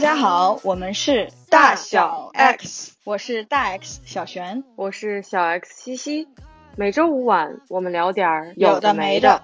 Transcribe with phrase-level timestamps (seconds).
[0.00, 6.26] 家好，我们是大小 X，我是大 X 小璇，我是小 X 西西。
[6.74, 9.42] 每周五晚，我们聊点儿有的没的。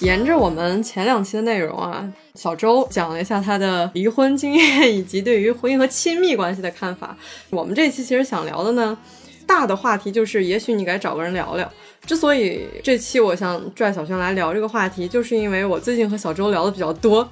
[0.00, 7.16] 沿着我们前两期的内容啊，小周讲了一下他的离婚经验以及对于婚姻和亲密关系的看法。
[7.48, 8.98] 我们这期其实想聊的呢，
[9.46, 11.72] 大的话题就是，也许你该找个人聊聊。
[12.06, 17.28] 之所以这期我想拽小轩来聊这个话题，就是因为我最近和小周聊的比较多。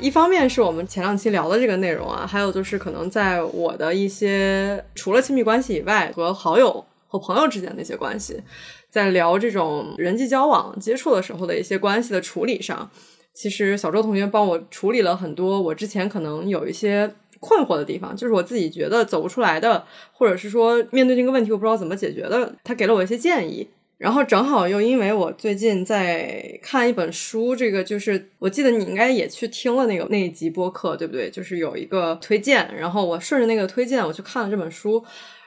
[0.00, 8.40] 一方面是我们前两期聊的这个内容啊，还有就是可能在我的一些除了亲密关系以外，和好友和朋友之间的一些关系。
[8.88, 12.90] 在聊这种人际交往接触的时候的一些关系的处理上，
[13.34, 23.68] 其实小周同学帮我处理了很多我之前可能有一些困惑的地方，就是我自己觉得走不出来的，或者是说面对这个问题我不知道怎么解决的，他给了我一些建议。
[23.96, 31.30] 然后正好又因为我最近在看一本书，这个就是我记得你应该也去听了那个那一集播客，对不对？
[31.30, 35.02] 就是有一个推荐，然后我顺着那个推荐我去看了这本书，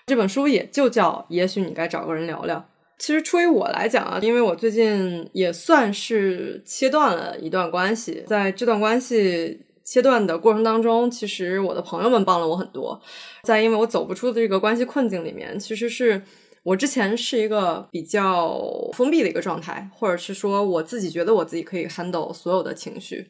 [0.08, 2.58] 这本书也就叫《也许你该找个人聊聊》。
[2.98, 13.00] 其实，出于我来讲啊，因为我最近也算是切断了一段关系，在这段关系切断的过程当中，其实我的朋友们帮了我很多。
[13.44, 16.20] 在因为我走不出的这个关系困境里面，其实是
[16.68, 23.26] 我之前是一个比较封闭的一个状态，或者是说我自己觉得我自己可以 handle 所有的情绪，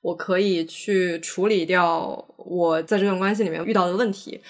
[0.00, 4.40] 我可以去处理掉我在这段关系里面遇到的问题。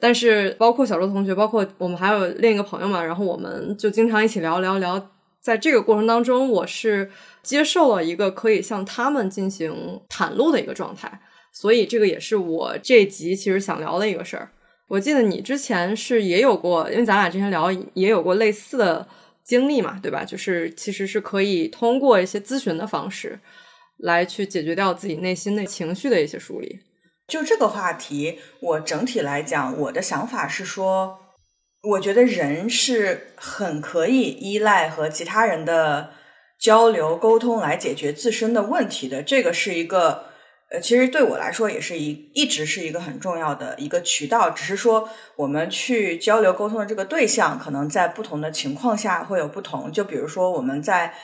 [0.00, 5.10] 但是，包括小周同学，包括我们还有另一个朋友嘛，然后我们就经常一起聊聊聊。
[5.40, 7.08] 在这个过程当中，我是
[7.44, 11.20] 接受了一个可以向他们进行袒露的一个状态，
[11.52, 14.50] 所以这个也是我这集其实想聊的一个事儿。
[14.88, 19.06] 我记得你之前是也有过，因为咱俩之前聊也有过类似的
[19.42, 20.24] 经历嘛，对吧？
[20.24, 23.38] 就是其实是可以通过一些咨询的方式
[23.98, 26.80] 来去解决掉自己内心的情绪的一些梳理。
[27.26, 31.18] 就这个话题，我整体来讲，我的想法是说，
[31.82, 36.10] 我觉得人是很可以依赖和其他人的
[36.60, 39.24] 交流沟通来解决自身的问题的。
[39.24, 40.26] 这个是一个，
[40.70, 44.50] 呃，其实对我来说也是一一直是一个很重要的一个渠道。
[44.50, 49.92] 只是说，我们去交流沟通的这个对象，可能在不同的情况下会有不同。
[49.92, 51.14] 就比如说，我们在。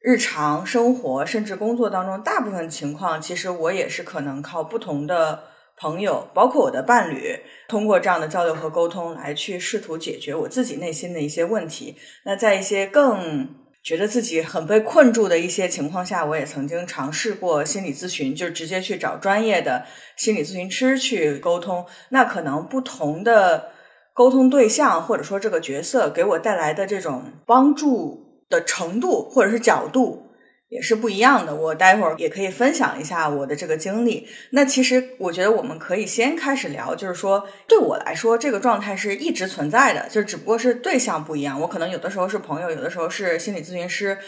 [0.00, 5.42] 日常生活甚至工作当中，大部分情况，其实我也是可能靠不同的
[5.76, 11.96] 朋友，包括我的伴侣，通过这样的交流和沟通来去试图解决我自己内心的一些问题。
[12.24, 13.56] 那在一些更
[13.88, 21.86] 觉得自己很被困住的一些情况下，我也曾经尝试过心理咨询，就直接去找专业的心理咨询师去沟通。
[22.10, 23.70] 那可能不同的
[24.12, 28.26] 沟通对象或者说这个角色给我带来的这种帮助。
[28.50, 30.27] 的程度或者是角度
[30.68, 31.54] 也是不一样的。
[31.54, 34.26] 我待会儿也可以分享一下我的这个经历。
[34.50, 41.60] 那其实我觉得我们可以先开始聊，就是说对我来说，这个状态是一直存在的，就只不过是对象不一样。
[41.60, 44.18] 我可能有的时候是朋友，有的时候是心理咨询师，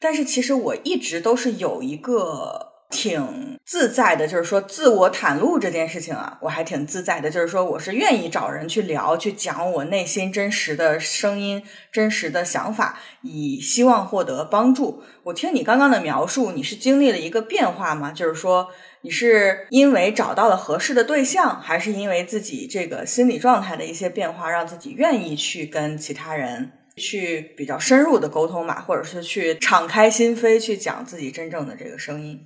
[0.00, 2.77] 但是其实我一直都是有一个。
[2.90, 7.30] 挺自在的，就是说自我袒露这件事情啊，我还挺自在的。
[7.30, 11.62] 就是说，我是愿意找人去聊，去讲我内心真实的声音、
[11.92, 15.02] 真实的想法，以希望获得帮助。
[15.24, 18.10] 我听你刚刚的描述，你是经历了一个变化吗？
[18.10, 18.68] 就是说，
[19.02, 32.40] 你是因为找到了合适的对象，还是因为自己这个心理状态的一些变化，让自己愿意去跟其他人去比较深入的沟通嘛，或者是去敞开心扉去讲自己真正的这个声音？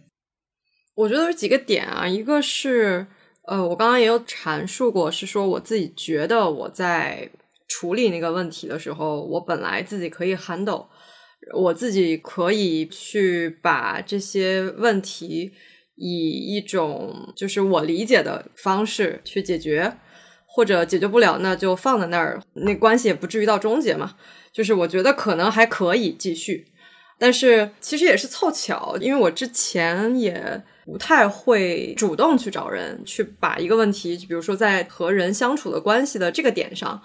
[0.94, 3.06] 我觉得有几个点啊，一个是，
[3.46, 7.30] 呃，我刚刚也有阐述过，是说我自己觉得我在
[7.66, 10.86] 处理那个问题的时候，我本来自己可以 handle，
[11.54, 15.52] 我自己可以去把这些问题
[15.96, 19.96] 以一种就是我理解的方式去解决，
[20.44, 24.16] 或者解决不了，那就放在那儿，那关系也不至于到终结嘛。
[24.52, 26.66] 就是我觉得可能还可以继续，
[27.18, 30.62] 但是其实也是凑巧，因为我之前也。
[30.84, 37.00] 不太会主动去找人去把一个问题，比如说在和人相处的关系的这个点上，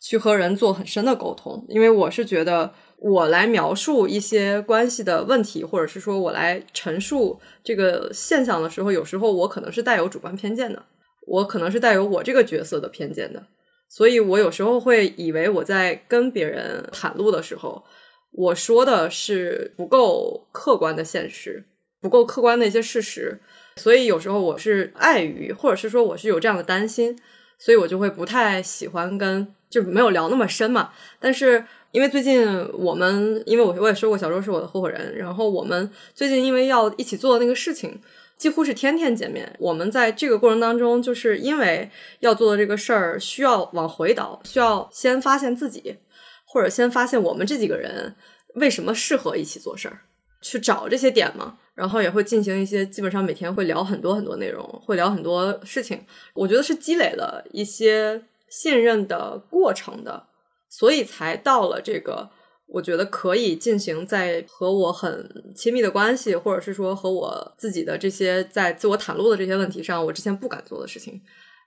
[0.00, 1.64] 去和人做很深的沟通。
[1.68, 10.84] 因为我是觉得，我来描述一些关系的问题，或者是说我来陈述这个现象的时候，有时候我可能是带有主观偏见的，
[11.26, 13.46] 我可能是带有我这个角色的偏见的，
[13.88, 17.84] 所以我有时候会以为我在跟别人袒露的时候，
[18.32, 21.64] 我说的是不够客观的现实。
[22.00, 23.40] 不够客观的一些事实，
[23.76, 27.18] 所以有时候我是碍于，或者是说我是有这样的担心，
[27.58, 30.92] 所以我就会不太喜欢跟，就没有聊那么深嘛。
[31.18, 38.00] 但是因为最近我们，因为我我也说过小周是我的合伙人，然后我们最近因为要一起做的那个事情，
[38.38, 39.54] 几乎是天天见面。
[39.58, 45.98] 我们在这个过程当中，就是因为要做的这个事儿需要往回倒，需要先发现自己，
[46.46, 48.14] 或者先发现我们这几个人
[48.54, 50.00] 为什么适合一起做事儿，
[50.40, 51.58] 去找这些点嘛。
[51.80, 56.04] 然后也会进行一些，基本上每天会聊很多很多内容，会聊很多事情。
[56.34, 60.26] 我觉得是积累了一些信任的过程的，
[60.68, 62.28] 所以才到了这个，
[62.66, 71.18] 我觉得可以进行在和我很亲密的关系，或者是说和我自己的这些在自我袒露的这些问题上，我之前不敢做的事情，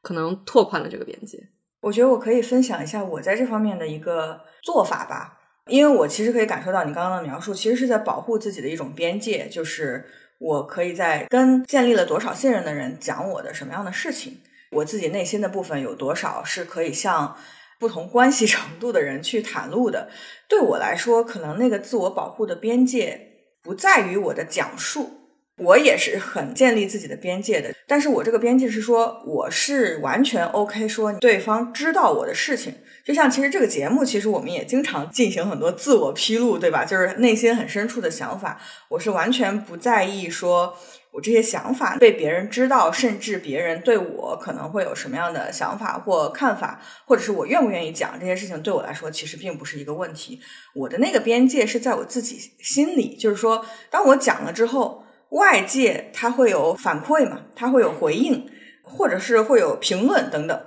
[0.03, 1.39] 可能拓宽了这个边界。
[1.81, 5.39] 我觉得我可以分享一下我在这方面的一个做法吧。
[5.69, 10.05] 因为我其实可以感受到你刚刚的描述，其实是在保护自己的一种边界，就是
[10.39, 14.39] 我可以在跟建立了多少信任的人讲我的什么样的事情，
[14.71, 17.37] 我自己内心的部分有多少是可以向
[17.79, 20.09] 不同关系 程度的人去袒露的。
[20.49, 23.29] 对我来说，可能那个自我保护的边界
[23.61, 25.19] 不在于我的讲述。
[25.57, 32.73] 我也是很建立自己的边界的，但是我这个边界是说，我是完全 OK 说对方知道我的事情。
[33.05, 36.85] 就像其实这个节目，其实我们也经常进行很多自我披露，对吧？
[36.85, 38.59] 就是内心很深处的想法，
[38.89, 40.77] 我是完全不在意说
[41.11, 50.39] 我这些想法被别人知道，甚至别人对我可能会有什么样的想法或看法，或者是我愿不愿意讲这些事情，对我来说其实并不是一个问题。
[50.73, 55.01] 我的那个边界是在我自己心里，就是说，当我讲了之后。
[55.33, 57.39] 外界它会有反馈嘛？
[57.55, 58.47] 它会有回应，
[58.83, 60.61] 或者是会有评论等等，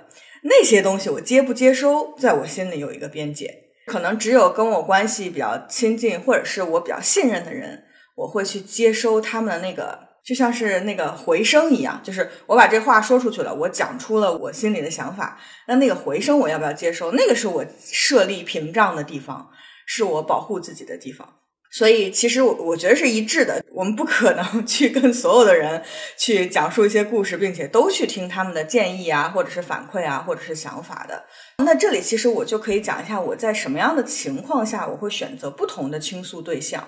[0.49, 3.65] 那些东西我接不接收，在我心里有一个边界。
[3.85, 7.83] 可能只有跟我关系比较亲近，或者是我比较信任的人，
[8.15, 17.11] 我会去接收他们的那个，就像是那个回声一样，就是我把这话说出去了，我讲出了我心里的想法，那那个回声我要不要接收？
[17.13, 19.49] 那个是我设立屏障的地方，
[19.85, 21.35] 是我保护自己的地方。
[21.69, 23.63] 所以，其实我我觉得是一致的。
[23.71, 25.83] 我们不可能 去跟所有的人
[26.17, 31.25] 去讲述一些故事，并且都去听他们的建议啊，或者是反馈啊，或者是想法的。
[31.63, 36.87] 那这里其实我就可以讲一下，我在什么样的情况下我会选择不同的倾诉对象。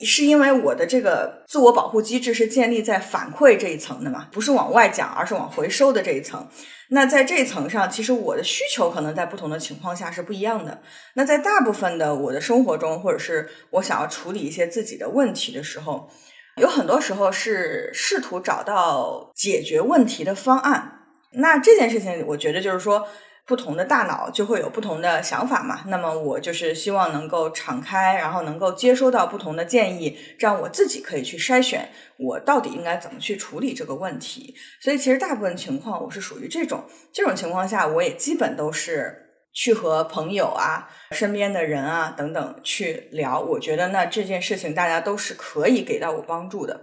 [0.00, 6.46] 是因为我的这个自我保护机制是建立在反馈这一层的嘛，不是往外讲，而是往回收的这一层。
[6.90, 10.80] 那在这一层上，其实我的需求可能在不同的情况下是不一样的。
[11.14, 16.08] 那在大部分的我的生活中，或者是我想要处理一些自己的问题的时候，
[16.56, 21.00] 有很多时候是试图找到解决问题的方案。
[21.32, 23.06] 那这件事情，我觉得就是说。
[23.48, 25.82] 不同的大脑就会有不同的想法嘛。
[25.86, 34.54] 那么我就是希望能够敞开，然后能够接收到不同的建议，这样我自己可以去筛选我到底应该怎么去处理这个问题。
[34.82, 43.40] 所以其实大部分情况我是属于这种，这种情况下我也基本都是去和朋友啊、身边的人啊等等去聊。
[43.40, 46.82] 我觉得那这件事情大家都是可以给到我帮助的。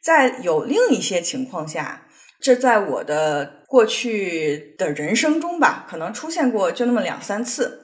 [0.00, 2.05] 在有另一些情况下。
[2.40, 7.82] 这在我的过去的人生中吧，可能出现过就那么两三次。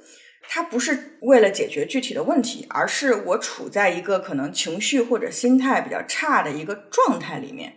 [0.49, 7.73] 它不是为了解决具体的问题，而是我处在一个可能情绪或者心态比较差的一个状态里面，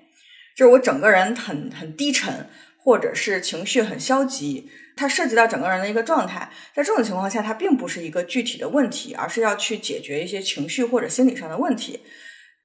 [0.57, 4.69] 就是我整个人很很低沉，或者是情绪很消极。
[4.97, 12.01] 它涉及到整个人的一个状态，在这种情况下，它并不是一个具体的问题，而是要去解决一些情绪或者心理上的问题。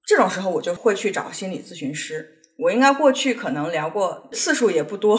[0.06, 2.39] 这种时候，我就会去找心理咨询师。
[2.60, 5.18] 我应该过去可能聊过次数也不多，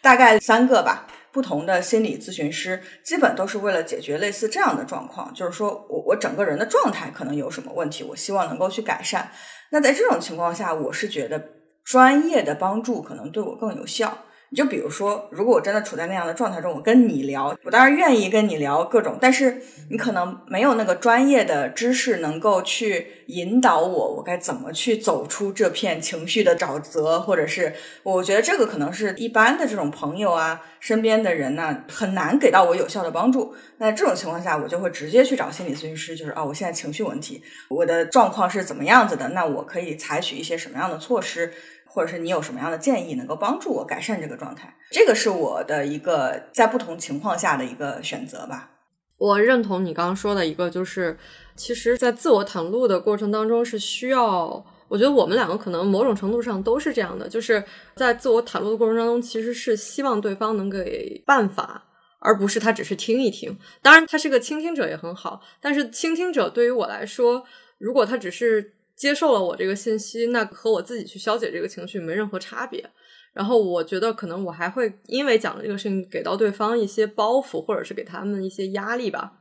[0.00, 1.06] 大概三个吧。
[1.30, 9.30] 不同的心理咨询师，基本都是为了解决类似这样的状况，就是说我我整个人的状态可能有什么问题，我希望能够去改善。
[9.70, 11.42] 那在这种情况下，我是觉得
[11.84, 14.18] 专业的帮助可能对我更有效。
[14.54, 33.54] 就比如说，如果我真的处在那样的状态中，我跟你聊，我当然愿意跟你聊各种，但是你可能没有那个专业的知识能够去引导我，我该怎么去走出这片情绪的沼泽，或者是我觉得这个可能是一般的这种朋友啊，身边的人呢，很难给到我有效的帮助。
[33.78, 39.28] 那这种情况下，我就会直接去找心理咨询师，就是哦，我现在情绪问题，我的状况是怎么样子的？
[39.30, 41.52] 那我可以采取一些什么样的措施？
[41.92, 44.74] 或者是你有什么样的建议能够帮助我改善这个状态？
[44.90, 48.70] 这个是我的一个在不同情况下的一个选择吧。
[49.18, 51.18] 我认同你刚刚说的一个，就是
[51.54, 57.62] 其实，在自我袒露的过程当中是需要，我觉得我们两个可能某种程度上都是这样的，就是
[57.94, 61.84] 在自我袒露的过程当中，其实是希望对方能给办法，
[62.20, 63.56] 而不是他只是听一听。
[63.82, 67.44] 当然，他是个倾听者也很好，但是倾听者对于我来说，
[67.78, 72.88] 如果他只是接受了我这个信息，那和我自己去消解这个情绪没任何差别。
[73.32, 79.32] 然后我觉得可能我还会因为讲了这个事情给到对方一些包袱，或者是给他们一些压力吧。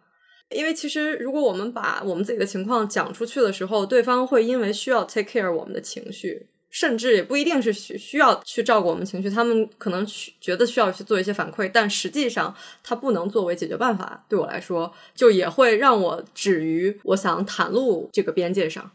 [0.49, 10.05] 因为其实如果我们把我们自己的情况讲出去的时候，对方会因为需要 take care 我们的情绪，甚至也不一定是需需要去照顾我们情绪，他们可能
[10.39, 14.25] 觉得需要去做一些反馈，但实际上它不能作为解决办法。
[14.29, 18.89] 对我来说，就也会让我止于我想袒露这个边界上。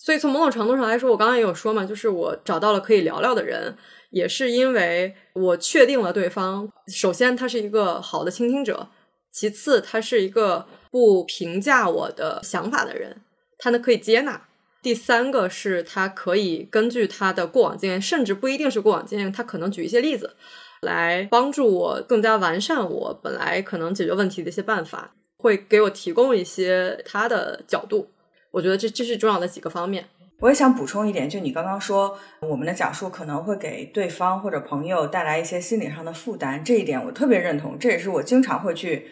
[0.00, 3.76] 所以从某种程度上来说，我刚刚也有说嘛，就是我找到了可以聊聊的人。
[4.10, 8.88] 也是因为我确定了对方，首先他是一个好的倾听者，
[9.30, 13.20] 其次他是一个不评价我的想法的人，
[13.58, 14.48] 他呢可以接纳。
[14.80, 20.34] 第三个是他可以根据他的过往经验，甚至不一定是过往经验，他可能举一些例子
[20.80, 28.08] 来帮助我更加完善我本来可能解决问题的一些办法，会给我提供一些他的角度。
[28.50, 30.04] 我觉得这这是重要的几个方面。
[30.40, 39.08] 我也想补充一点，就你刚刚说，我们的讲述可能会给对方或者朋友带来一些心理上的负担，这一点我特别认同，这也是我经常会去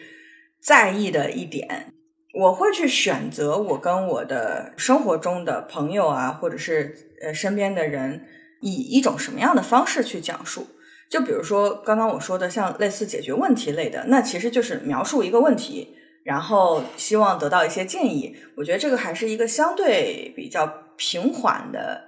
[0.61, 1.93] 在意的一点。
[2.33, 8.25] 我会去选择我跟我的生活中的朋友啊，或者是呃身边的人，
[8.61, 10.67] 以一种什么样的方式去讲述。
[11.09, 15.96] 就比如说刚刚我说的，像类似解决问题类的，那其实就是描述一个问题。
[16.27, 20.67] 然后希望得到一些建议，我觉得这个还是一个相对比较
[20.97, 22.03] 平缓的，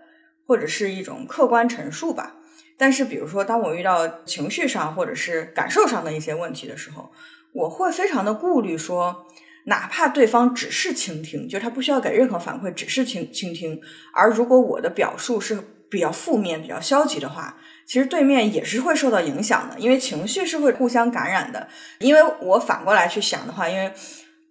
[0.46, 2.36] 或者是一种客观陈述吧。
[2.78, 7.10] 但是，比如说，当我遇到情绪上或者是感受上的一些问题的时候，
[7.54, 9.26] 我会非常的顾虑，说
[9.68, 13.80] 哪怕对方只是倾听，就是他不需要给任何反馈，只是倾倾听。
[14.14, 15.58] 而如果我的表述是
[15.90, 17.58] 比较负面、比较消极的话，
[17.90, 21.68] 其实对面也是会受到影响的，因为情绪是会互相感染的。
[21.98, 23.92] 因为我反过来去想的话，因为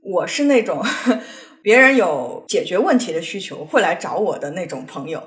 [0.03, 0.85] 我是那种
[1.63, 5.23] 别人有解决问题的需求会来找我的那种朋友，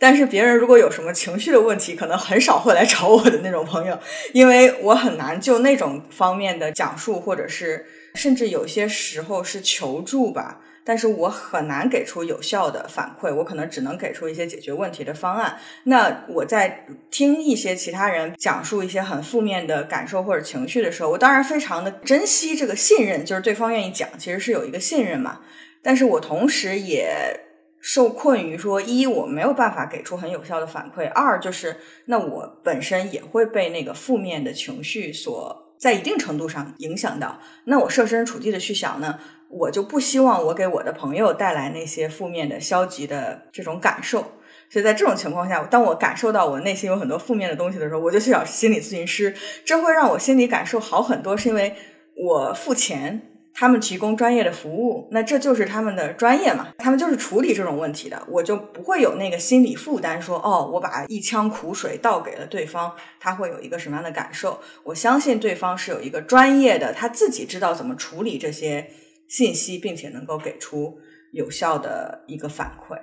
[0.00, 3.96] 但是别人如果有什么情绪的问题，可能很少会来找我的那种朋友，
[4.32, 10.60] 因为我很难就那种方面的讲述，或者是甚至有些时候是求助吧。
[10.84, 15.56] 但是我很难给出有效的反馈，我可能只能给出一些解决问题的方案。
[15.84, 25.40] 那我在听一些其他人讲述一些很负面的感受或者情绪的时候，我当然非常的珍惜这个信任，就是对方愿意讲，其实是有一个信任嘛。
[25.82, 27.40] 但是我同时也
[27.80, 37.40] 受困于说，一我没有办法给出很有效的反馈，二就是那我本身也会被那个负面的情绪所在一定程度上影响到。
[37.64, 39.18] 那我设身处地的去想呢？
[39.52, 44.32] 我就不希望我给我的朋友带来那些负面的、消极的这种感受，
[44.68, 51.74] 所以在这种情况下，当我感受到我内心有很多负面的东西的时候，我就去找心理咨询师，这会让我心理感受好很多，是因为
[52.16, 53.28] 我付钱。
[53.54, 56.68] 他们提供专业的服务，那这就是他们的专业嘛？
[56.78, 62.90] 他们就是处理这种问题的，我就不会有那个心理负担，说哦，我把一腔苦水倒给了对方，
[63.20, 64.58] 他会有一个什么样的感受？
[64.84, 68.88] 我相信对方是有一个专业的，他自己知道怎么处理这些
[69.32, 70.98] 信息，并且能够给出
[71.32, 72.98] 有效的一个反馈。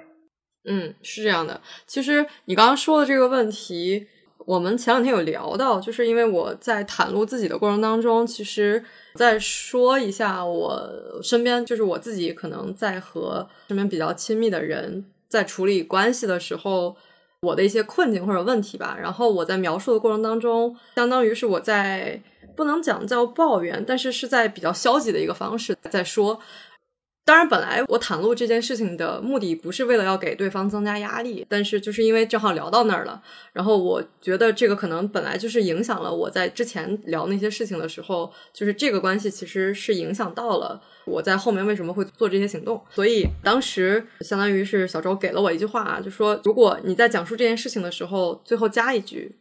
[0.66, 1.60] 嗯，是这样的。
[1.88, 4.06] 其实你刚刚说的这个问题，
[4.46, 8.84] 我们前两天有聊到，就是因为我在袒露自己的过程当中，其实。
[9.16, 16.96] 再说一下，我身边就是我自己，可能在和身边比较亲密的人在处理关系的时候，
[17.42, 18.98] 我的一些困境或者问题吧。
[19.00, 22.22] 然后我在描述的过程当中，相当于是我在
[22.56, 26.40] 不能讲叫抱怨，但是是在比较消极的一个方式在说。
[27.26, 33.22] 当然，本来我袒露这件事情的目的不是为了要给对方增加压力，但是就是因为正好聊到那儿了，
[33.54, 42.84] 然后我觉得这个可能本来就是影响了我在之前聊那些事情的时候，就是这个关系其实是影响到了我在后面为什么会做这些行动。
[42.90, 49.38] 所以当时相当于是小周给了我一句话，啊就说如果你在讲述这件事情的时候，最后加一句，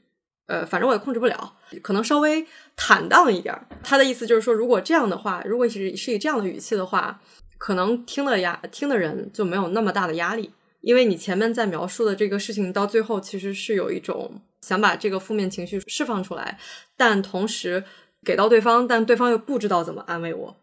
[0.47, 3.58] 呃，反正我也控制不了，可能稍微坦荡一点。
[3.82, 7.23] 他的意思就是说，如果这样的话，如果是是以这样的语气的话。
[7.59, 16.57] 可能听的压听的人就没有那么大的压力，因为你前面在描述的这个事情到最后其实是有一种想把这个负面情绪释放出来，
[16.97, 17.83] 但同时
[18.25, 20.57] 给到对方，但对方又不知道怎么安慰我。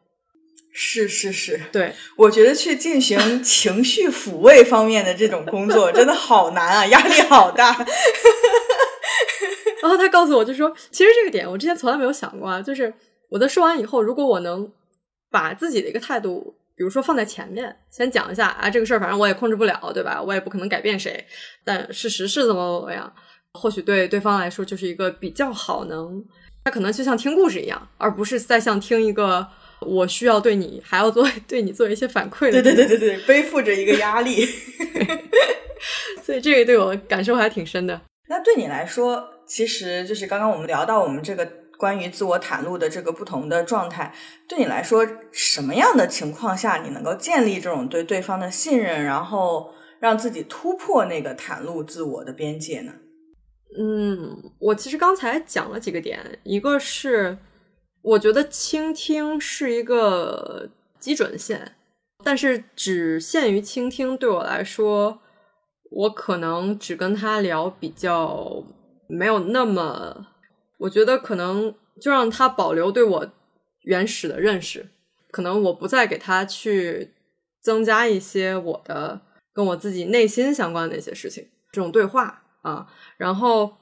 [0.71, 7.75] 是是是，对，我觉得去进行情绪抚慰方面的这种工作真的好难啊，压力好大。
[9.81, 12.93] 然后他告诉我就说，其实这个点我之前从来没有想过啊，就是
[13.29, 14.71] 我在说完以后，如果我能
[15.29, 16.55] 把自己的一个态度。
[16.75, 20.21] 比如说放在前面，先讲一下啊，这个事儿反正我也控制不了，对吧？
[20.21, 21.25] 我也不可能改变谁，
[21.63, 23.13] 但事实是怎么怎么样，
[23.53, 26.23] 或许对对方来说就是一个比较好能，
[26.65, 29.47] 他可能就像听故事一样，而不是在像听一个
[29.81, 32.61] 我需要对你还要做 对你做一些反馈的。
[32.61, 34.45] 对对对对对，背负着一个压力。
[36.23, 38.01] 所以这个对我感受还挺深的。
[38.27, 41.45] 那对你来说，其实就是刚刚我们聊到我们这个
[41.77, 44.13] 关于自我袒露的这个不同的状态，
[44.47, 52.93] 对你来说，什么样的情况下你能够建立这种对对方的信任，然后让自己突破那个袒露自我的边界呢？
[53.77, 57.37] 嗯，我其实刚才讲了几个点，一个是
[58.01, 61.73] 我觉得倾听是一个基准线，
[62.23, 65.19] 但是只限于倾听对我来说，
[65.91, 68.63] 我可能只跟他聊比较
[69.09, 70.27] 没有那么，
[70.79, 73.31] 我觉得可能就让他保留对我
[73.83, 74.89] 原始的认识，
[75.31, 77.13] 可能我不再给他去
[77.61, 79.21] 增加一些我的
[79.53, 82.41] 跟我自己内心相关的一些事情，这种对话。
[82.65, 83.77] 啊，然后，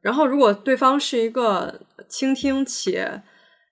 [0.00, 3.22] 然后，如果对方是一个倾听且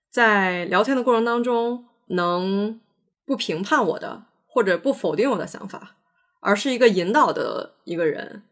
[0.09, 2.79] 在聊天的过程当中能
[3.25, 5.97] 不评判我的或者不否定我的想法，
[6.39, 8.43] 而是一个引导的一个人，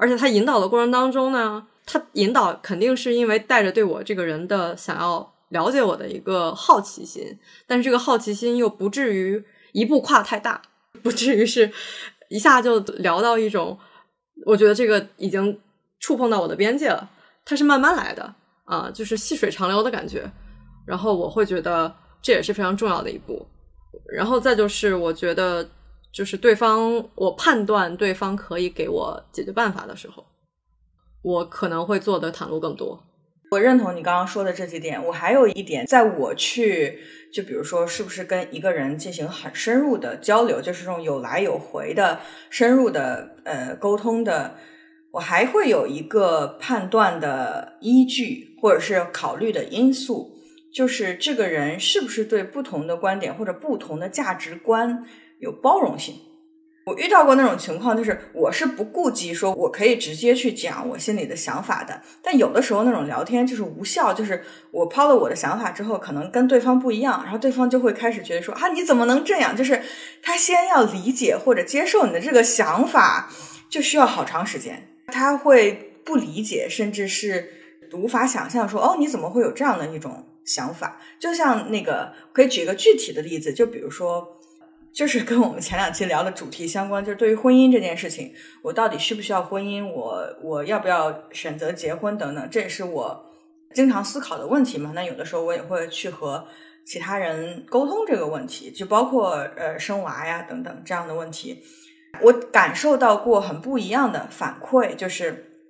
[0.00, 10.62] 而且他引导的过程当中呢，他引导肯定是因为带着对我这个人的想要了解我的一个好奇心，但是这个好奇心又不至于一步跨太大，
[11.02, 11.70] 不至于是
[12.30, 13.78] 一下就聊到一种。
[14.46, 15.60] 我觉得这个已经
[15.98, 17.10] 触碰到我的边界了，
[17.44, 20.30] 它是慢慢来的啊，就是细水长流的感觉。
[20.86, 23.46] 然后我会觉得这也是非常重要的一步。
[24.10, 25.68] 然后再就是，我觉得
[26.12, 30.26] 就是对方，我判断对方可以给我解决办法的时候，
[31.22, 33.04] 我可能会做的袒露更多。
[33.52, 35.04] 我认同你刚刚说的这几点。
[35.06, 37.00] 我还有一点，在我去
[37.32, 44.54] 就比如说，是不是跟一个人进行很深入的交流，就是这种有来有回的深入的呃沟通的，
[45.12, 50.30] 我还会有一个判断的依据或者是考虑的因素，
[50.72, 55.04] 就是这个人是不是对不同的观点或者不同的价值观
[55.40, 56.14] 有包容性。
[56.86, 69.54] 我遇到过那种情况，就是我是不顾及说我可以直接去讲我心里的想法的，但有的时候那种聊天就是无效，就是我抛了我的想法之后，可能跟对方不一样，然后对方就会开始觉得说啊你怎么能这样？
[69.54, 69.80] 就是
[70.22, 73.30] 他先要理解或者接受你的这个想法，
[73.68, 77.52] 就需要好长时间，他会不理解，甚至是
[77.92, 80.98] 无法想象说哦你怎么会有这样的一种想法？
[81.20, 84.39] 就像那个可以举一个具体的例子，就比如说。
[84.92, 89.88] 就是跟我们前两期聊的主题相关，就是对于婚姻这件事情，我到底需不需要婚姻？
[89.88, 93.30] 我我要不要选择结婚等等，这也是我
[93.72, 94.92] 经常思考的问题嘛。
[94.94, 96.46] 那有的时候我也会去和
[96.84, 101.62] 其他人沟通这个问题，就包括呃生娃呀等等这样的问题。
[102.20, 105.62] 我感受到过很不一样的反馈，就是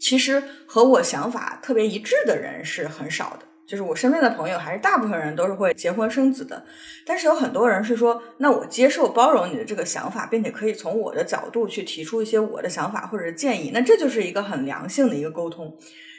[0.00, 3.46] 其实和我想法特别一致的人是很少的。
[3.66, 6.64] 就是我身边的朋友，还是大部分人都是会结婚生子的，
[7.06, 15.76] 但是有很多人是说，那我接受包容你的这个想法，并且可以从我的角度去提出一些我的想法或者建议，那这就是一个很良性的一个沟通。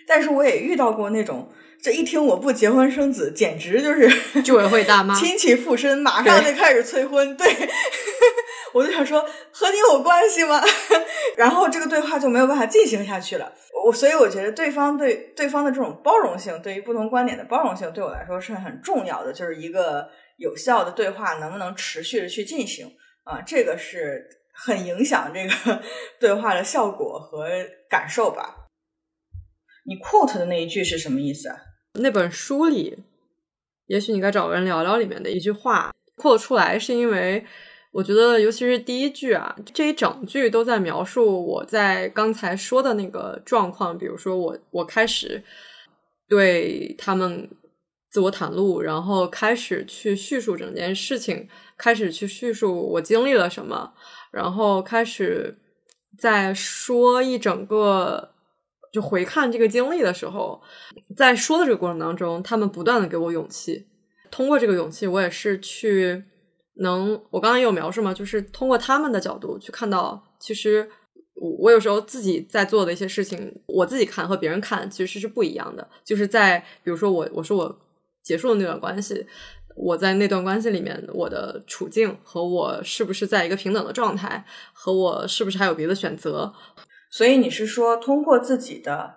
[0.07, 1.49] 但是我也遇到过那种，
[1.81, 7.35] 这一听我不结婚生子，简直就是居委会大妈， 亲戚附身，马上就开始催婚。
[7.35, 7.47] 对，
[8.75, 10.61] 我就想说，和你有关系吗？
[11.37, 13.53] 然后这个对话就没有办法进行下去了。
[13.85, 22.85] 我所以我觉得对方对对方的这种包容性，对于不同观点的包容性，对我来说是很重要的，就是一个有效的对话能不能持续的去进行
[23.23, 25.81] 啊，这个是很影响这个
[26.19, 27.47] 对话的效果和
[27.89, 28.67] 感受吧。
[29.85, 31.47] 你 quote 的那一句是什么意思？
[31.93, 32.97] 那本书里，
[33.85, 37.45] 也许你该找个人聊聊里面的一句话 quote 出来，是因为
[37.95, 43.97] 我觉得，尤其是第一句啊，这一整句都在描述我在刚才说的那个状况。
[43.97, 45.41] 比如说，我我开始
[46.27, 47.49] 对他们
[48.11, 53.93] 自我袒露，然后开始去叙述整件事情，开始去叙述我经历了什么，
[54.33, 55.57] 然后开始
[56.19, 58.31] 在说一整个。
[58.91, 60.61] 就回看这个经历的时候，
[61.15, 63.87] 在说的这个过程当中，他们不断的给我勇气。
[64.31, 66.23] 通过这个勇气，我也是去
[66.75, 70.89] 能，我刚刚也有描述嘛，就是通过他们的角度去看到，其实
[71.35, 75.87] 我我有时候自己在做的一些事情，我自己看和别人看其实是不一样的。
[76.03, 77.79] 就是在比如说我我说我
[78.23, 79.25] 结束了那段关系，
[79.75, 86.53] 我在那段关系里面，我的处境和我是不是在一个平等的状态，和我是不是还有别的选择。
[87.09, 89.15] 所以你是说，通过自己的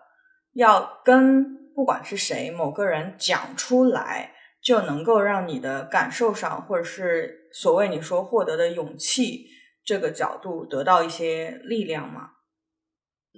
[0.55, 9.47] 要跟不管是谁某个人讲出来，就能够让你的感受上，或者是所谓你说获得的勇气
[9.85, 12.31] 这个角度得到一些力量吗？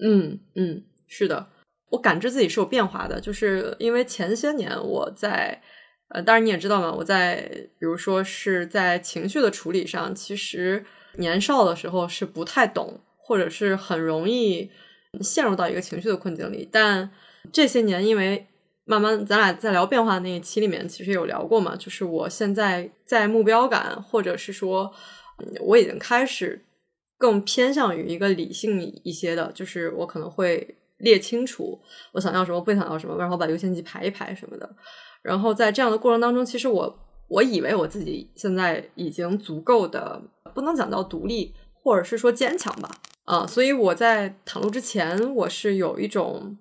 [0.03, 1.49] 嗯嗯，是的，
[1.91, 5.63] 我感知自己是有变化的，就是因为前些年我在
[6.09, 7.37] 呃，当然你也知道嘛，我在
[7.79, 10.85] 比如说是在情绪的处理上，其实
[11.19, 14.71] 年少的时候是不太懂，或者是很容易
[15.21, 16.69] 陷入到一个情绪的困境里。
[16.71, 17.13] 但
[17.53, 18.49] 这些年，因为
[18.85, 24.93] 慢慢咱俩在聊变化的那一期里面，其实有聊过嘛，就是我现在在目标感，或者是说
[25.39, 26.65] 嗯我已经开始
[27.19, 31.81] 更偏向于一个理性一些的，就是我可能会列清楚
[32.13, 34.69] 我想要什么，不想要什么，然后把优先级排一排什么的。
[35.23, 40.21] 然后在这样的过程当中，其实我我以为我自己现在已经足够的，
[40.55, 42.91] 不能讲到独立，或者是说坚强吧，
[43.25, 46.57] 啊，所以我在袒露之前，我是有一种，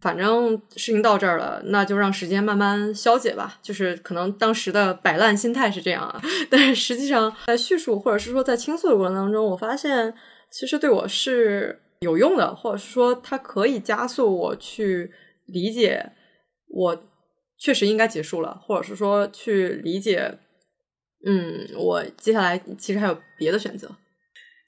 [0.00, 10.14] 反正事情到这儿了，那就让时间慢慢消解吧，就是可能当时的摆烂心态是这样啊， 但是实际上在叙述或者是说在倾诉的过程当中，我发现
[10.50, 15.12] 其实对我是有用的，或者是说它可以加速我去
[15.46, 16.12] 理解
[16.68, 17.04] 我。
[17.60, 20.38] 确实应该结束了，或者是说去理解，
[21.26, 23.90] 嗯，我接下来其实还有别的选择。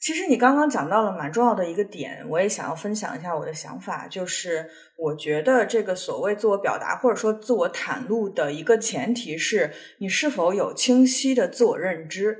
[0.00, 12.38] 其实你刚刚讲到了蛮重要的一个点，我也想要分享一下我的想法，就是我觉得这个所谓自我表达或者说自我袒露的一个前提是你是否有清晰的自我认知，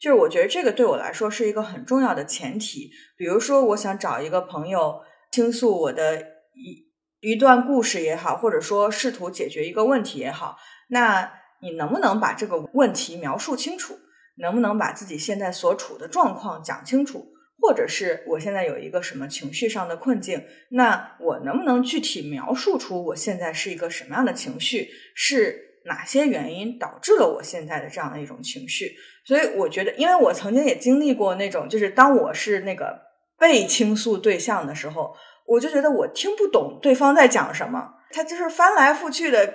[0.00, 2.90] 就是我觉得这个对我来说是一个很重要的前提。
[3.16, 6.20] 比如说，我想找一个朋友倾诉我的
[6.54, 6.88] 一。
[7.22, 10.56] 一段故事也好，或者说试图解决一个问题也好，
[10.88, 13.92] 那你能不能把这个问题描述清楚？
[14.40, 17.26] 能不能把自己现在所处的状况讲清楚？
[17.60, 24.88] 或者是我现在有一个什么情绪上的困境，那我能不能具体描述出我现在是一个什么样的情绪？
[25.14, 28.96] 是哪些原因导致了我现在的这样的一种情绪？
[29.24, 32.98] 所以我觉得，因为我曾经也经历过那种，就是当我是那个
[33.38, 35.14] 被倾诉对象的时候。
[35.46, 39.52] 我就觉得我听不懂对方在讲什么，他就是翻来覆去的，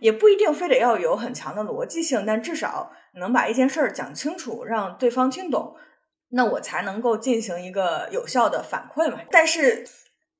[0.00, 5.74] 也不一定非得要有很强的逻辑性，但至少能把一件事儿讲清楚，让对方听懂，
[6.30, 9.18] 那我才能够进行一个有效的反馈嘛。
[9.30, 9.84] 但是。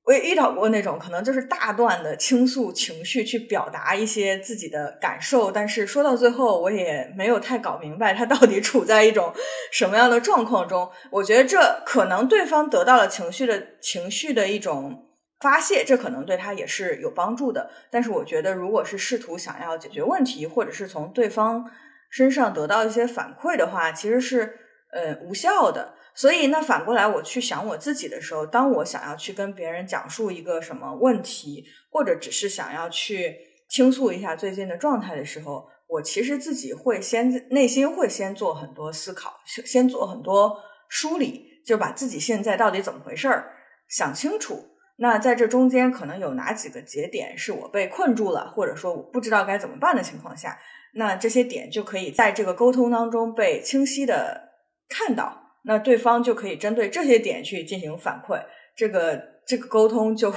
[0.07, 9.33] 我也遇到过那种可能就是大段的倾诉情绪，去表达一些自己的感受，但是说到最后，我也没有太搞明白他到底处在一种
[9.69, 10.89] 什么样的状况中。
[11.11, 15.09] 我觉得这可能对方得到了情绪的情绪的一种
[15.41, 17.69] 发泄，这可能对他也是有帮助的。
[17.91, 21.69] 但是我觉得，如果是试图想要解决问题，或者是从对方
[22.09, 24.59] 身上得到一些反馈的话，其实是
[24.91, 25.93] 呃无效的。
[26.13, 33.35] 所以，那反过来，我去想我自己的时候，当我想要去跟别人讲述一个什么问题，或者只是想要去
[33.69, 40.57] 倾诉一下最近的状态的时候，我其实自己会先内心会先做很多思考，先做很多
[40.89, 43.51] 梳理，就把自己现在到底怎么回事儿
[43.87, 44.71] 想清楚。
[44.95, 50.57] 那在这中间，可能有哪几个节点是我被困住了，或者说我不知道该怎么办的情况下，
[50.93, 54.49] 那这些点就可以在这个沟通当中被清晰的
[54.89, 55.43] 看到。
[55.63, 58.41] 那对方就可以针对这些点去进行反馈，
[58.73, 60.33] 这个这个沟通就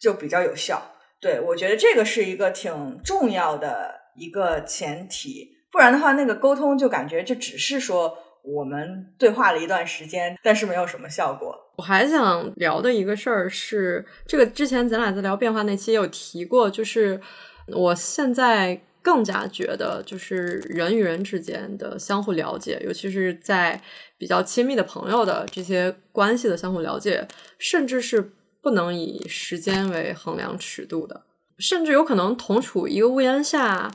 [0.00, 0.80] 就比较有效。
[1.20, 11.54] 对我觉得这个是一个挺重要的一个前提，不然的话，那个沟通就感觉就只是说我们对话了一段时间，但是没有什么效果。
[11.76, 17.20] 我还想聊的一个事儿是，这个之前咱俩在聊变化那期有提过，就是
[17.66, 18.80] 我现在。
[19.02, 23.82] 更加觉得，就是人与人之间的相互了解，尤其是在
[24.16, 27.26] 比较亲密的朋友的这些关系的相互了解，
[27.58, 31.24] 甚至是不能以时间为衡量尺度的，
[31.58, 33.92] 甚至有可能同处一个屋檐下，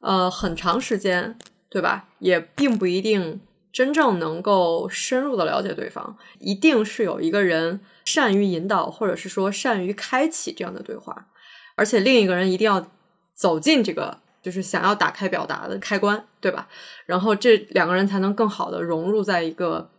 [0.00, 1.38] 呃，很长时间，
[1.70, 2.10] 对吧？
[2.18, 3.40] 也并不一定
[3.72, 11.28] 真正能够深入的了解对方，一定是有一个人善于引导，或者是说善于开启这样的对话，
[11.76, 12.90] 而且另一个人一定要
[13.34, 14.18] 走进这个。
[14.42, 16.68] 就是想要打开表达的开关，对吧？
[17.06, 19.90] 然后这两个人才能更好的融入在一个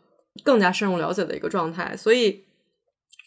[0.44, 1.96] 更加深入了解的一个状态。
[1.96, 2.44] 所以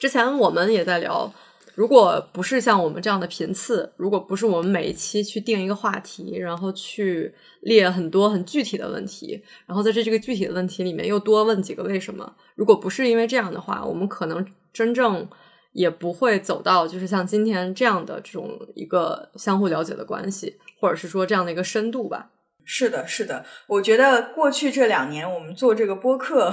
[0.01, 1.33] 之前我们也在聊，
[1.75, 15.29] 如果不是像我们这样的频次，如果不是我们每一期去定一个话题，然后去列很多很具体的问题，然后在这这个具体的问题里面又多问几个为什么，如果不是因为这样的话，我们可能真正
[15.75, 20.59] 也不会走到就是像今天这样的这种一个相互了解的关系。
[20.81, 22.31] 或者是说这样的一个深度吧。
[22.63, 26.53] 是的，是的，我觉得过去这两年我们做这个播客，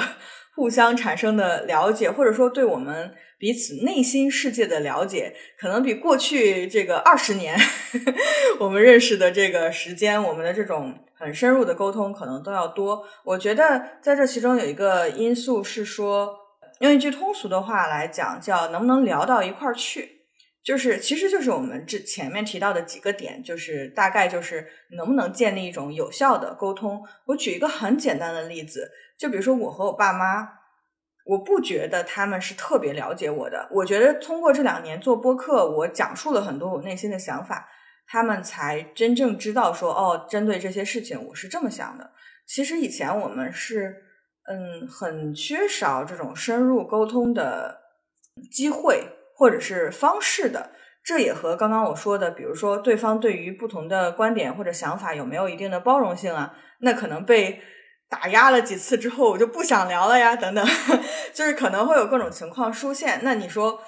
[0.56, 7.58] 互相产生的了解，或者说对我们彼此内心世界的了解，可能比过去这个二十年
[8.58, 13.04] 我们认识的这个时间，我们的这种很深入的沟通，可能都要多。
[13.26, 16.34] 我觉得在这其中有一个因素是说，
[16.82, 20.20] 用一句通俗的话来讲，叫能不能聊到一块儿去。
[20.64, 27.04] 就是其实就是我们这前面提到的几个点，就是大概就是能不能建立一种有效的沟通。
[27.26, 30.48] 我举一个很简单的例子，就比如说我和我爸妈，
[31.26, 33.68] 我不觉得他们是特别了解我的。
[33.72, 37.68] 我觉得通过这两年做播客，我讲述了很多我内心的想法，
[38.08, 42.12] 他们才真正知道说哦，针对这些事情我是这么想的。
[42.48, 43.96] 其实以前我们是
[44.48, 47.82] 嗯很缺少这种深入沟通的
[48.52, 49.08] 机会。
[49.34, 50.70] 或者是方式的，
[51.04, 56.54] 这也和刚刚我说的，比如说对方对于不同的观点或者想法有没有一定的包容性啊？
[56.82, 57.60] 那可能被
[58.08, 60.64] 打压了几次之后，我就不想聊了呀，等等，
[61.34, 63.22] 就是可能会有各种情况出现。
[63.24, 63.82] 那你说，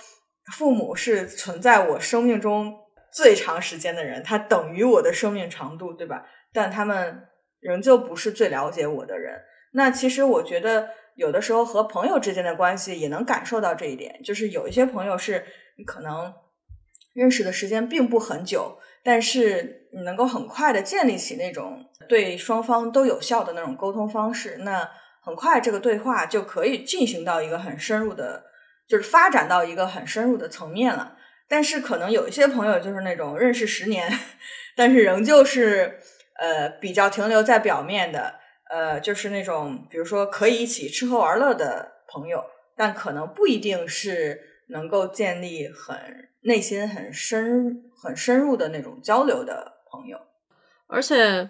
[0.58, 2.74] 父母是存在我生命中
[3.12, 6.26] 最长时间的人，他等于我的生命长度，对吧？
[6.52, 7.28] 但他们
[7.60, 9.40] 仍旧不是最了解我的人。
[9.74, 10.90] 那其实我觉得。
[11.16, 15.46] 有的时候和朋友之间的关系也能感受到这一点，就是有一些朋友是
[15.78, 16.34] 你可能
[17.14, 24.90] 认识的时间并不很久，但是你能够很快的建立起那种对双方都有效的那种沟通方式，那
[25.22, 28.46] 很快这个对话就可以进行到一个很深入的，
[28.88, 31.16] 就是发展到一个很深入的层面了。
[31.48, 34.12] 但是可能有一些朋友就是那种认识十年，
[34.76, 36.00] 但是仍旧是
[36.40, 38.42] 呃比较停留在表面的。
[38.70, 42.44] 呃，就是那种，比如说可以一起吃喝玩乐的朋友，
[42.76, 45.96] 但可能不一定是能够建立很
[46.42, 50.18] 内心很深、很深入的那种交流的朋友。
[50.88, 51.50] 而且，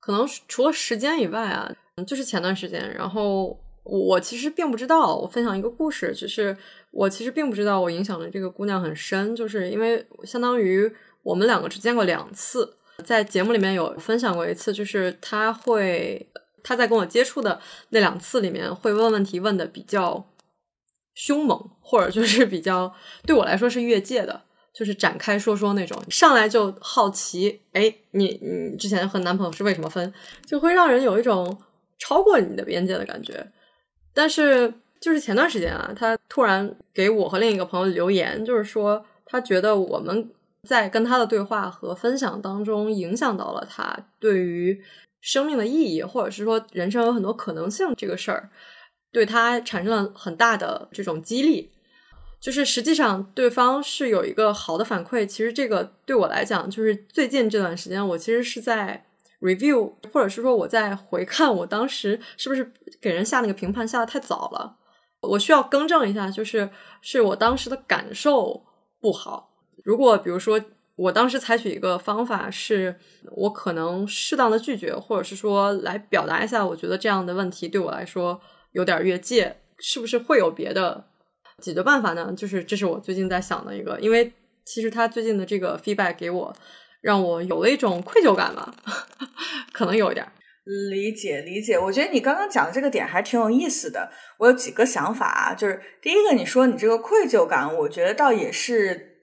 [0.00, 1.70] 可能除了时间以外啊，
[2.06, 5.16] 就是前段时间，然后我其实并不知道。
[5.16, 6.56] 我分享一个故事，就是
[6.90, 10.90] 我其实并不知道我影响了这个姑娘很深，就是因为相当于
[11.22, 12.77] 我们两个只见过两次。
[13.04, 16.28] 在节目里面有分享过一次，就是他会
[16.64, 20.26] 他在跟我接触的那两次里面会问问题，问的比较
[21.14, 22.92] 凶猛，或者就是比较
[23.24, 24.42] 对我来说是越界的，
[24.74, 30.12] 就是展开说说那种，上来就好奇，哎，你你之前和男朋友是为什么分，
[30.44, 31.56] 就会让人有一种
[31.98, 33.46] 超过你的边界的感觉。
[34.12, 40.30] 但是就是前段时间啊，他突然给我和另一个朋友留言，就是说他觉得我们。
[40.66, 44.82] 在跟他的对话和分享当中，影响到了他对于
[45.20, 48.50] 生命的意义，或者是说人生有很多可能性这个事儿，
[49.12, 51.72] 对他产生了很大的这种激励。
[52.40, 55.26] 就是实际上对方是有一个好的反馈。
[55.26, 59.06] 其实这个对我来讲，就是最近这段时间，我其实是在
[59.40, 64.76] review，或者是说我在回看我当时是不是给人下那个评判下的太早了，
[65.22, 68.64] 我需要更正一下，就是是我当时的感受
[69.00, 69.47] 不好。
[69.88, 70.60] 如果比如说
[70.96, 72.94] 我当时采取一个方法，是
[73.34, 78.38] 我可能适当的拒绝，或者是说来表达一下，我觉得这样的问题对我来说
[78.72, 81.06] 有点越界，是不是会有别的
[81.62, 82.30] 解决办法呢？
[82.36, 84.30] 就是这是我最近在想的一个，因为
[84.66, 86.54] 其实他最近的这个 feedback 给我，
[87.00, 88.74] 让我有了一种愧疚感吧，
[89.72, 90.30] 可能有一点
[90.90, 91.78] 理解理解。
[91.78, 99.14] 我觉得你刚刚讲的这个点还挺有意思的，我有几个想法啊，就是第一个，你说你这个愧疚感，我觉得倒也是。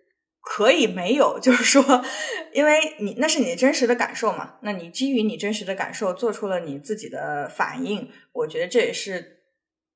[0.48, 2.06] 可以没有， 就是说，
[2.54, 9.40] 因为你那是你真实的感受嘛，那你基于你真实的感受做出了你自己的反应，我觉得这也是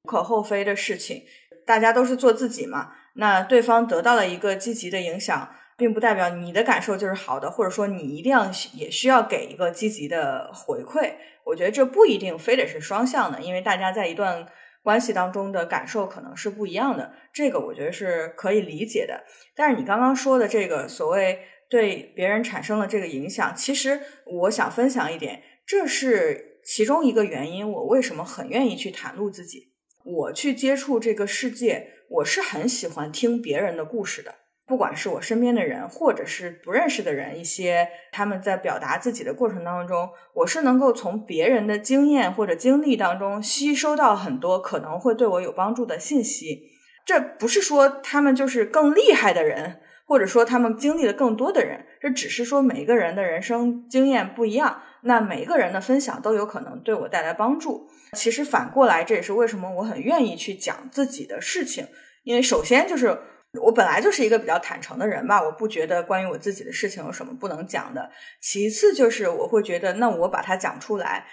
[0.04, 1.24] 无可厚非的事情。
[1.68, 11.14] 大家都是做自己嘛，那对方得到了一个积极的影响，并不代表你的感受就是好的，或者说你一定要也需要给一个积极的回馈。
[11.46, 14.48] 我觉得这不一定非得是双向的，因为大家在一段。
[14.82, 19.24] 关系当中的感受可能是不一样的，这个我觉得是可以理解的。
[19.56, 21.40] 但是你刚刚说的这个所谓
[21.70, 27.70] 对别人产生了这个影响，其实我想分享一点，这是其中一个原因。
[27.70, 29.74] 我为什么很愿意去袒露自己？
[30.04, 34.36] 我去接触这个世界，我是很喜欢听别人的故事的。
[34.70, 46.70] 不管是我身边的人，或者是不认识的人，一些他们在表达自己的过程当中，我是能够从别人的经验或者经历当中吸收到很多可能会对我有帮助的信息。
[47.04, 57.90] 这不是说他们就是更厉害的人，或者说他们经历的更多的人，这只是说每一个人的人生经验不一样，那每一个人的分享都有可能对我带来帮助。
[58.14, 61.88] 其实反过来，这也是为什么我很愿意去讲自己的事情，
[62.24, 63.20] 因为首先就是。
[63.60, 68.12] 我本来就是一个比较坦诚的人吧，我不觉得关于我自己的事情有什么不能讲的。
[68.40, 71.26] 其次就是我会觉得，那我把它讲出来，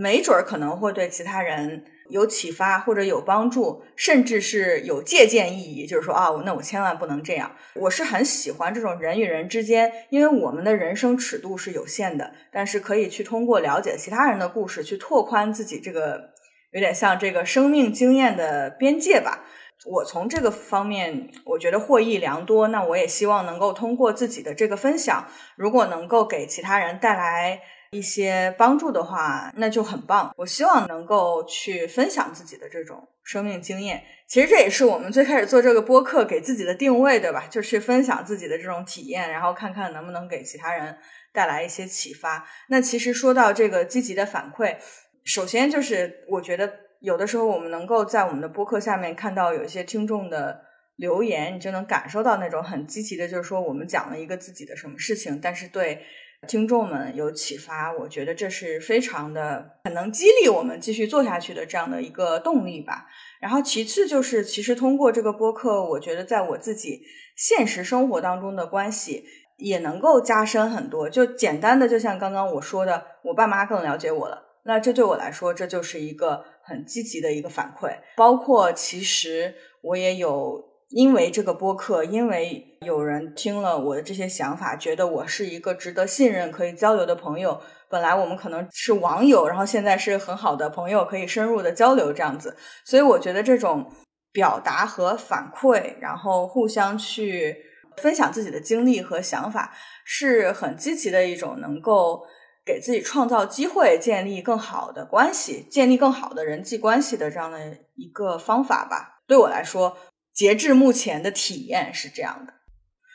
[0.00, 5.86] 没准儿可能会对其他人有启发或者有帮助，甚至是有借鉴意义。
[5.86, 7.54] 就是说啊，那我千万不能这样。
[7.74, 16.30] 我是很喜欢这种人与人之间，因为我们的人生尺度是有限的，但是可以去通过了解其他人的故事，去拓宽自己这个
[16.70, 19.44] 有点像这个生命经验的边界吧。
[19.86, 22.68] 我从这个方面，我觉得获益良多。
[22.68, 27.60] 那我也希望能够通过自己的这个分享，如果能够给其他人带来
[27.92, 30.34] 一些帮助的话，那就很棒。
[30.36, 34.02] 我希望能够去分享自己的这种生命经验。
[34.26, 37.46] 其实这也是我们最开始做这个播客给自己的定位，对吧？
[37.48, 40.98] 就去分享自己的这种体验，然后看看能不能给其他人
[41.32, 42.44] 带来一些启发。
[42.68, 44.76] 那其实说到这个积极的反馈，
[45.24, 46.87] 首先就是我觉得。
[47.00, 50.62] 有的时候，我们能够在我们的播客下面看到有一些听众的
[50.96, 56.02] 留言，你就能感受到那种很积极的，就是说我们讲了一个自己的什么事情，但是对
[56.46, 63.06] 听众们有启发，我觉得这是非常的很能激励我们继续做下去的这样的一个动力吧。
[63.40, 67.02] 然后其次就是，其实通过这个播客，我觉得在我自己
[67.36, 69.24] 现实生活当中的关系
[69.56, 71.08] 也能够加深很多。
[71.08, 74.47] 就简单的，就像刚刚我说的，我爸妈更了解我了。
[74.68, 77.90] 那这对我来说，这就是一个很积极的一个反馈。
[78.18, 87.58] 包括其实我也有因为这个播客，因为有人听了我的这些想法，觉得我是一个值得信任、可以交流的朋友。
[87.88, 92.54] 本来我们可能是网友，然后现在是很好的朋友，可以深入的交流这样子。
[92.84, 93.90] 所以我觉得这种
[94.32, 97.56] 表达和反馈，然后互相去
[97.96, 99.72] 分享自己的经历和想法，
[100.04, 102.20] 是很积极的一种能够。
[102.68, 107.58] 给自己创造机会，建立更好的关系，建立更好的人际关系的这样的
[107.94, 109.22] 一个方法吧。
[109.26, 109.96] 对我来说，
[110.34, 112.52] 截至目前的体验是这样的。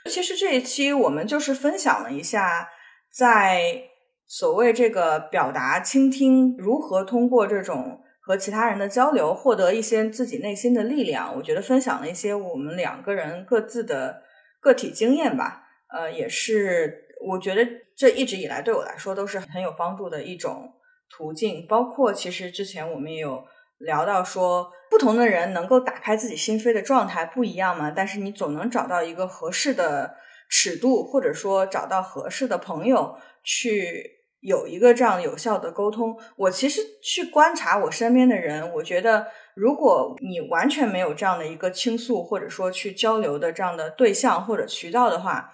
[0.10, 2.70] 其实这一期我们就是分享了一下，
[3.14, 3.84] 在
[4.26, 11.36] 所谓这个表达、倾听，如何通过这种和其他人的交流，获得一些自己内心的力量。
[11.38, 14.24] 我觉得分享了一些我们两个人各自的
[14.60, 15.60] 个体经验吧。
[15.94, 17.66] 呃，也是我觉得。
[17.96, 20.74] 这一直以来对我来说都是很有帮助的一种
[21.12, 23.46] 途径，包括其实之前我们也有
[23.78, 30.18] 聊到说，不同的人能够打开自己心扉的状态不一样嘛，但是你总能找到一个合适的
[30.50, 34.04] 尺度，或者说找到合适的朋友去
[34.40, 36.20] 有一个这样有效的沟通。
[36.36, 45.52] 我其实去观察我身边的人，我觉得如果你完全没有这样的一个倾诉或者说去交流的这样的对象或者渠道的话，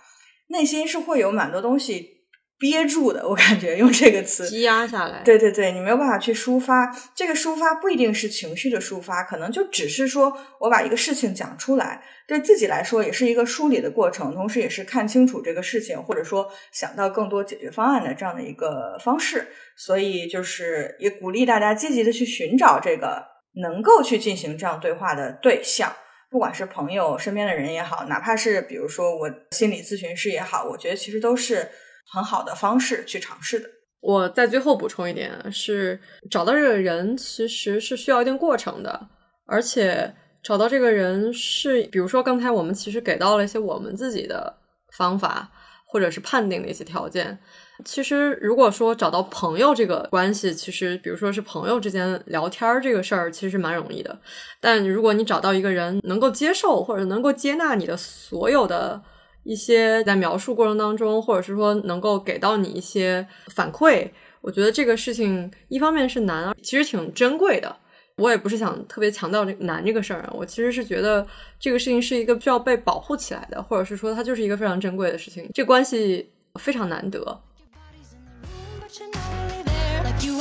[0.49, 2.19] 内心是会有蛮多东西。
[2.62, 5.21] 憋住的，我感觉用这个词积压下来。
[5.23, 6.93] 对对对，你没有办法去抒发。
[7.15, 19.47] 这个抒发不一定是情绪的抒发，可能就只是说我把一个事情讲出来，对自己来说也是一个梳理的过程，同时也是看清楚这个事情，或者说想到更多解决方案的这样的一个方式。
[19.77, 23.25] 所以就是也鼓励大家积极的去寻找这个
[23.63, 25.93] 能够去进行这样对话的对象，
[26.29, 31.69] 不管是朋友、身边的人也好，哪怕是比如说我心理咨询师也好，我觉得其实都是。
[32.11, 33.69] 很好的方式去尝试的。
[34.01, 35.99] 我在最后补充一点，是
[36.31, 39.07] 找到这个人其实是需要一定过程的，
[39.45, 40.11] 而且
[40.41, 44.51] 找到这个人是，比如说刚才我们其实给到了一些我们自己的
[44.97, 45.51] 方法，
[45.85, 47.37] 或者是判定的一些条件。
[47.85, 54.19] 其实如果说找到朋友这个关系，其实比如说是朋友之间聊天这个事儿，其实蛮容易的。
[54.59, 59.01] 但如果你找到一个人能够接受或者能够接纳你的所有的。
[59.45, 64.07] 一些在描述过程当中，或者是说能够给到你一些反馈，
[64.41, 67.73] 我觉得这个事情一方面是难，其实挺珍贵的。
[68.17, 71.25] 我也不是想特别强调这难这个事儿，我其实是觉得
[71.57, 77.41] 这个事情是一个需要被保护起来的，或者是说它就是一个非常珍贵的事情，这关系非常难得。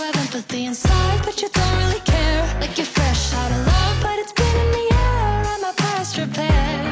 [0.00, 2.42] have empathy inside, but you don't really care.
[2.60, 5.44] Like you're fresh out of love, but it's been in the air.
[5.46, 6.87] I'm a past repair.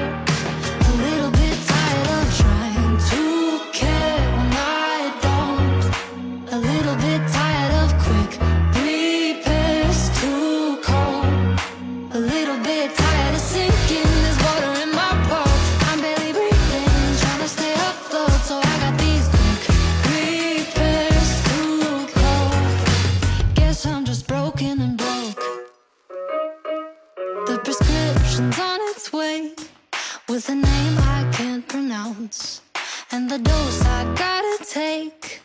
[33.12, 35.40] And the dose I gotta take.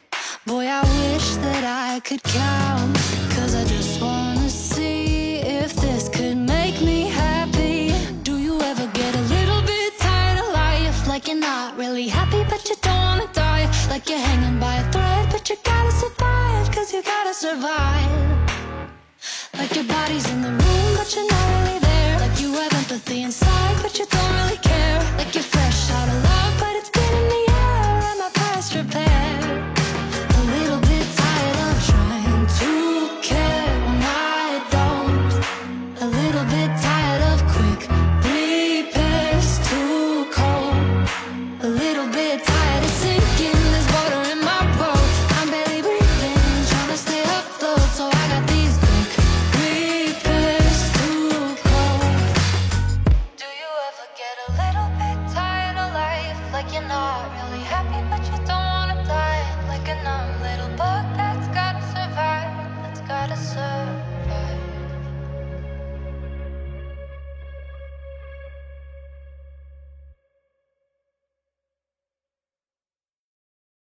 [0.47, 2.95] Boy, I wish that I could count.
[3.35, 7.93] Cause I just wanna see if this could make me happy.
[8.23, 11.07] Do you ever get a little bit tired of life?
[11.07, 13.69] Like you're not really happy, but you don't wanna die.
[13.87, 16.71] Like you're hanging by a thread, but you gotta survive.
[16.75, 18.11] Cause you gotta survive.
[19.53, 22.19] Like your body's in the room, but you're not really there.
[22.23, 24.70] Like you have empathy inside, but you don't really care.
[25.17, 26.90] Like you're fresh out of love, but it's